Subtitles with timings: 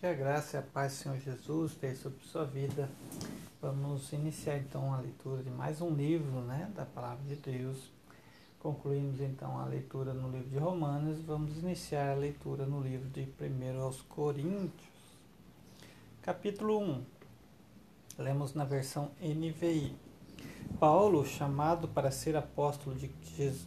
[0.00, 2.88] Que a graça e a paz do Senhor Jesus esteja sobre sua vida.
[3.60, 7.90] Vamos iniciar então a leitura de mais um livro né, da Palavra de Deus.
[8.60, 11.20] Concluímos então a leitura no livro de Romanos.
[11.20, 14.88] Vamos iniciar a leitura no livro de 1 aos Coríntios.
[16.22, 17.04] Capítulo 1.
[18.20, 19.94] Lemos na versão NVI.
[20.78, 23.10] Paulo, chamado para ser apóstolo de,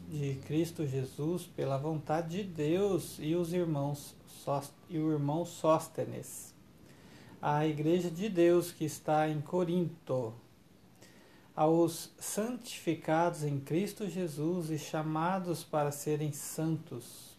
[0.09, 4.15] de Cristo Jesus pela vontade de Deus e os irmãos
[4.89, 6.53] e o irmão Sóstenes,
[7.41, 10.33] a igreja de Deus que está em Corinto,
[11.55, 17.37] aos santificados em Cristo Jesus e chamados para serem santos,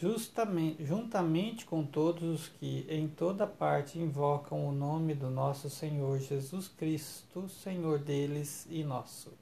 [0.00, 6.18] justamente, juntamente com todos os que em toda parte invocam o nome do nosso Senhor
[6.20, 9.32] Jesus Cristo, Senhor deles e nosso.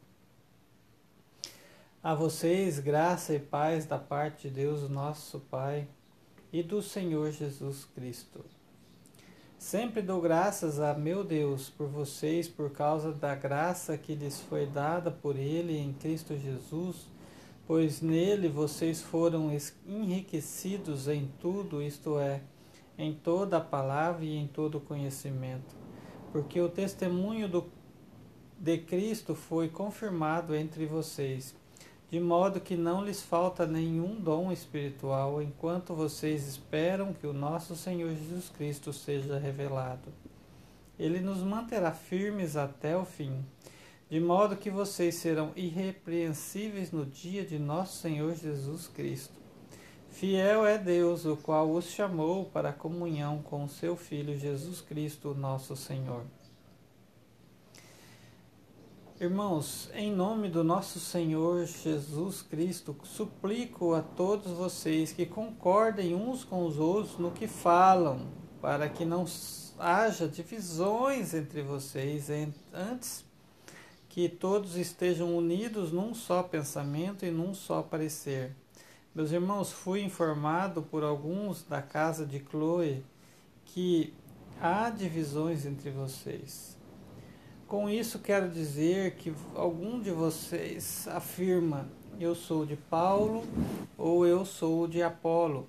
[2.03, 5.89] A vocês, graça e paz da parte de Deus, nosso Pai,
[6.53, 8.45] e do Senhor Jesus Cristo.
[9.59, 14.67] Sempre dou graças a meu Deus por vocês, por causa da graça que lhes foi
[14.67, 17.07] dada por Ele em Cristo Jesus
[17.67, 19.51] pois nele vocês foram
[19.87, 22.41] enriquecidos em tudo, isto é,
[22.97, 25.75] em toda a palavra e em todo o conhecimento,
[26.33, 27.67] porque o testemunho do,
[28.59, 31.57] de Cristo foi confirmado entre vocês,
[32.11, 37.75] de modo que não lhes falta nenhum dom espiritual, enquanto vocês esperam que o nosso
[37.75, 40.13] Senhor Jesus Cristo seja revelado.
[40.99, 43.45] Ele nos manterá firmes até o fim
[44.09, 49.35] de modo que vocês serão irrepreensíveis no dia de nosso Senhor Jesus Cristo.
[50.11, 55.35] Fiel é Deus, o qual os chamou para a comunhão com seu Filho Jesus Cristo,
[55.35, 56.25] nosso Senhor.
[59.19, 66.45] Irmãos, em nome do nosso Senhor Jesus Cristo, suplico a todos vocês que concordem uns
[66.45, 68.27] com os outros no que falam,
[68.61, 69.25] para que não
[69.79, 72.29] haja divisões entre vocês,
[72.75, 73.25] antes
[74.11, 78.55] que todos estejam unidos num só pensamento e num só parecer.
[79.15, 83.03] Meus irmãos, fui informado por alguns da casa de Chloe
[83.65, 84.13] que
[84.61, 86.76] há divisões entre vocês.
[87.67, 91.89] Com isso quero dizer que algum de vocês afirma
[92.21, 93.45] eu sou de Paulo,
[93.99, 95.69] ou eu sou de Apolo,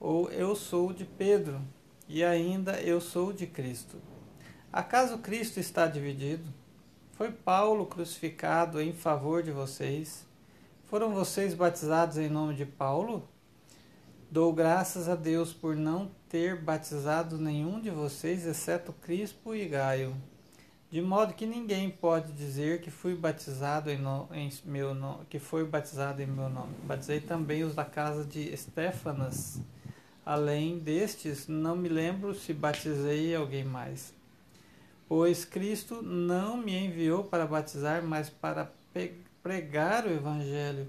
[0.00, 1.60] ou eu sou de Pedro,
[2.08, 3.96] e ainda eu sou de Cristo.
[4.72, 6.52] Acaso Cristo está dividido?
[7.12, 10.26] Foi Paulo crucificado em favor de vocês?
[10.86, 13.28] Foram vocês batizados em nome de Paulo?
[14.28, 20.16] Dou graças a Deus por não ter batizado nenhum de vocês, exceto Crispo e Gaio.
[20.90, 24.90] De modo que ninguém pode dizer que fui batizado em, no, em meu
[25.28, 26.74] que foi batizado em meu nome.
[26.82, 29.60] Batizei também os da casa de Estefanas.
[30.26, 34.12] Além destes, não me lembro se batizei alguém mais.
[35.08, 38.72] Pois Cristo não me enviou para batizar, mas para
[39.40, 40.88] pregar o Evangelho,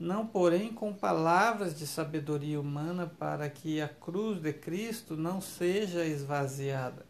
[0.00, 6.06] não porém com palavras de sabedoria humana, para que a cruz de Cristo não seja
[6.06, 7.07] esvaziada.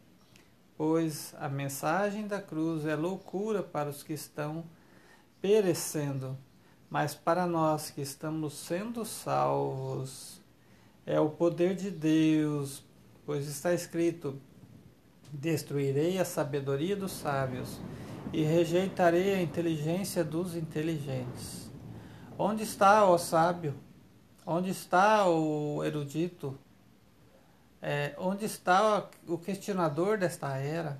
[0.79, 4.63] Pois a mensagem da cruz é loucura para os que estão
[5.41, 6.37] perecendo,
[6.89, 10.39] mas para nós que estamos sendo salvos,
[11.05, 12.81] é o poder de Deus,
[13.25, 14.39] pois está escrito:
[15.33, 17.77] Destruirei a sabedoria dos sábios
[18.31, 21.69] e rejeitarei a inteligência dos inteligentes.
[22.37, 23.75] Onde está o sábio?
[24.45, 26.57] Onde está o erudito?
[27.81, 30.99] É, onde está o questionador desta era?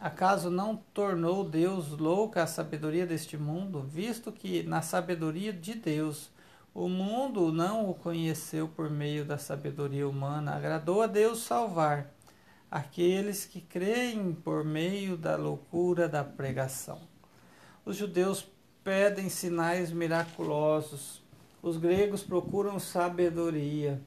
[0.00, 6.30] Acaso não tornou Deus louca a sabedoria deste mundo, visto que na sabedoria de Deus
[6.72, 10.54] o mundo não o conheceu por meio da sabedoria humana?
[10.54, 12.14] Agradou a Deus salvar
[12.70, 17.00] aqueles que creem por meio da loucura da pregação.
[17.84, 18.46] Os judeus
[18.84, 21.22] pedem sinais miraculosos,
[21.60, 24.00] os gregos procuram sabedoria.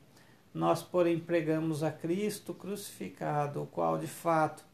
[0.53, 4.65] Nós, porém, pregamos a Cristo crucificado, o qual de fato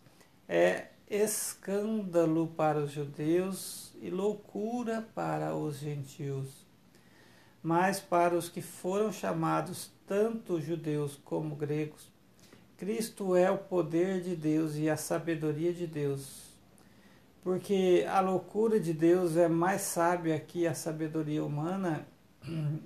[0.49, 6.65] é escândalo para os judeus e loucura para os gentios.
[7.61, 12.11] Mas para os que foram chamados, tanto judeus como gregos,
[12.77, 16.47] Cristo é o poder de Deus e a sabedoria de Deus.
[17.43, 22.05] Porque a loucura de Deus é mais sábia que a sabedoria humana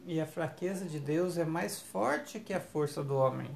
[0.06, 3.50] e a fraqueza de Deus é mais forte que a força do homem.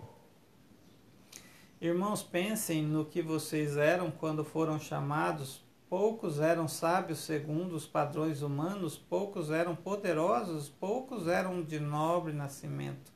[1.81, 5.63] Irmãos, pensem no que vocês eram quando foram chamados.
[5.89, 13.11] Poucos eram sábios segundo os padrões humanos, poucos eram poderosos, poucos eram de nobre nascimento.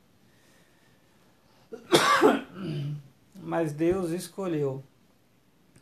[3.33, 4.83] Mas Deus escolheu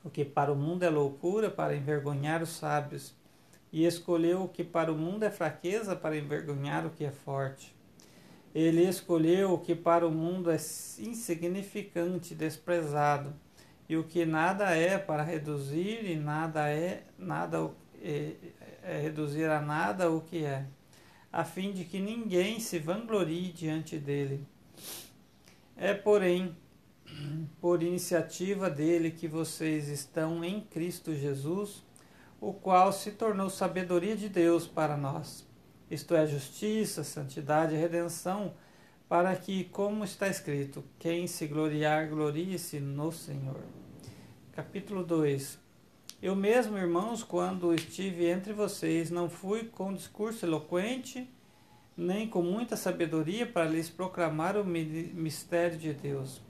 [0.04, 3.14] o que para o mundo é loucura para envergonhar os sábios,
[3.72, 7.76] e escolheu o que para o mundo é fraqueza para envergonhar o que é forte.
[8.56, 10.58] Ele escolheu o que para o mundo é
[11.00, 13.34] insignificante, desprezado,
[13.88, 17.72] e o que nada é para reduzir e nada é nada
[18.02, 18.34] é,
[18.84, 20.66] é reduzir a nada o que é,
[21.32, 24.46] a fim de que ninguém se vanglorie diante dele.
[25.76, 26.56] É, porém,
[27.62, 31.84] por iniciativa dele que vocês estão em Cristo Jesus,
[32.40, 35.46] o qual se tornou sabedoria de Deus para nós.
[35.90, 38.54] Isto é, justiça, santidade e redenção,
[39.08, 43.62] para que, como está escrito, quem se gloriar, glorie-se no Senhor.
[44.52, 45.60] Capítulo 2
[46.22, 51.30] Eu mesmo, irmãos, quando estive entre vocês, não fui com discurso eloquente,
[51.96, 56.42] nem com muita sabedoria para lhes proclamar o mistério de Deus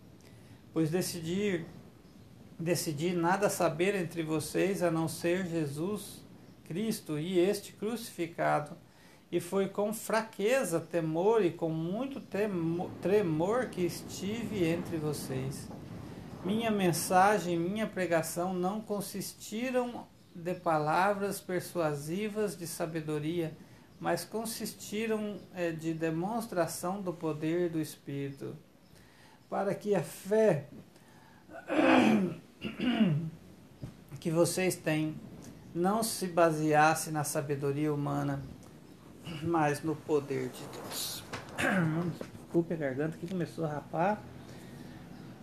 [0.77, 1.65] pois decidi,
[2.59, 6.25] decidi nada saber entre vocês a não ser Jesus
[6.65, 8.75] Cristo e este crucificado.
[9.31, 12.21] E foi com fraqueza, temor e com muito
[13.01, 15.67] tremor que estive entre vocês.
[16.45, 23.57] Minha mensagem, minha pregação não consistiram de palavras persuasivas de sabedoria,
[23.99, 28.55] mas consistiram é, de demonstração do poder do Espírito
[29.49, 30.67] para que a fé
[34.19, 35.15] que vocês têm
[35.73, 38.41] não se baseasse na sabedoria humana,
[39.43, 41.23] mas no poder de Deus.
[42.41, 44.21] Desculpe a garganta que começou a rapar.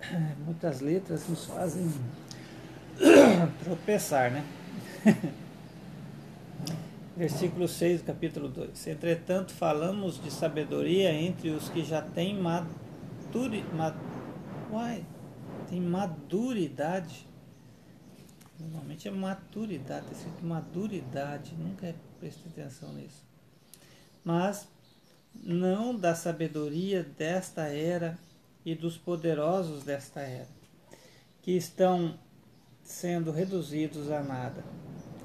[0.44, 1.88] Muitas letras nos fazem
[3.62, 4.44] tropeçar, né?
[7.16, 8.88] Versículo 6 capítulo 2.
[8.88, 13.94] Entretanto, falamos de sabedoria entre os que já têm maturi, ma,
[14.72, 15.04] uai,
[15.68, 17.26] tem maduridade.
[18.58, 23.24] Normalmente é maturidade, tem escrito maduridade, nunca prestei atenção nisso.
[24.24, 24.68] Mas
[25.34, 28.16] não da sabedoria desta era
[28.64, 30.48] e dos poderosos desta era,
[31.42, 32.18] que estão
[32.82, 34.64] sendo reduzidos a nada.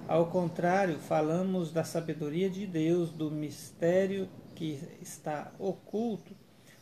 [0.07, 6.35] Ao contrário, falamos da sabedoria de Deus, do mistério que está oculto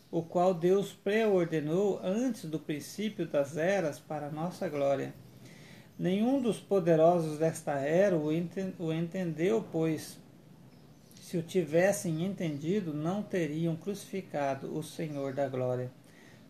[0.09, 5.13] o qual Deus preordenou antes do princípio das eras para nossa glória.
[5.99, 8.31] Nenhum dos poderosos desta era o
[8.93, 10.19] entendeu, pois
[11.15, 15.91] se o tivessem entendido, não teriam crucificado o Senhor da glória.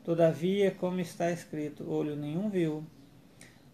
[0.03, 2.85] Todavia, como está escrito, olho nenhum viu,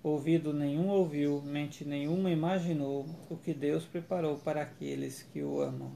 [0.02, 5.92] ouvido nenhum ouviu, mente nenhuma imaginou o que Deus preparou para aqueles que o amam.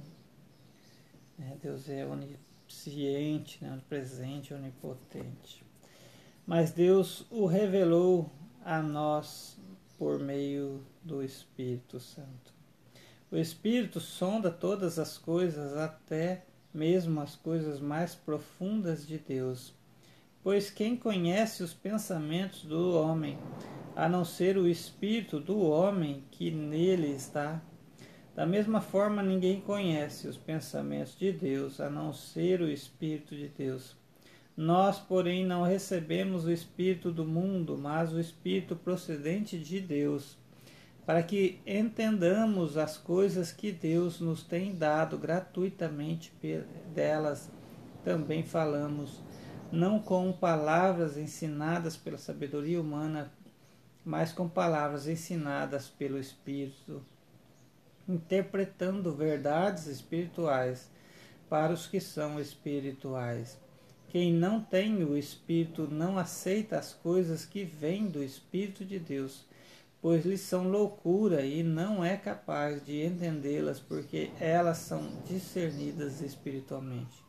[1.40, 5.64] É, Deus é onipotente onisciente, né, onipresente, onipotente.
[6.46, 8.30] Mas Deus o revelou
[8.64, 9.58] a nós
[9.98, 12.54] por meio do Espírito Santo.
[13.31, 19.74] O Espírito sonda todas as coisas, até mesmo as coisas mais profundas de Deus.
[20.44, 23.38] Pois quem conhece os pensamentos do homem,
[23.96, 27.62] a não ser o Espírito do homem que nele está?
[28.38, 33.48] Da mesma forma, ninguém conhece os pensamentos de Deus a não ser o Espírito de
[33.48, 33.95] Deus.
[34.56, 40.38] Nós, porém, não recebemos o Espírito do mundo, mas o Espírito procedente de Deus,
[41.04, 46.31] para que entendamos as coisas que Deus nos tem dado gratuitamente
[46.94, 47.50] delas.
[48.04, 49.19] Também falamos,
[49.71, 53.31] não com palavras ensinadas pela sabedoria humana,
[54.06, 57.04] mas com palavras ensinadas pelo Espírito
[58.07, 60.90] interpretando verdades espirituais
[61.49, 63.57] para os que são espirituais.
[64.09, 69.45] Quem não tem o Espírito não aceita as coisas que vêm do Espírito de Deus,
[70.02, 77.21] pois lhes são loucura e não é capaz de entendê-las, porque elas são discernidas espiritualmente.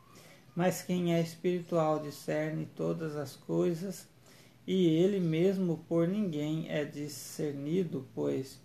[0.55, 4.07] Mas quem é espiritual discerne todas as coisas,
[4.67, 8.61] e ele mesmo por ninguém é discernido, pois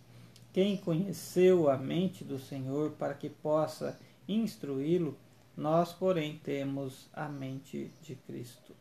[0.53, 5.17] quem conheceu a mente do Senhor para que possa instruí-lo,
[5.57, 8.73] nós, porém, temos a mente de Cristo.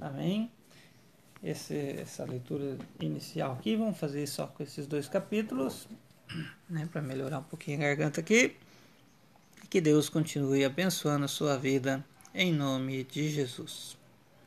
[0.00, 0.50] Amém?
[1.42, 5.86] Esse, essa leitura inicial aqui, vamos fazer só com esses dois capítulos,
[6.70, 8.56] né, para melhorar um pouquinho a garganta aqui.
[9.68, 14.03] Que Deus continue abençoando a sua vida, em nome de Jesus.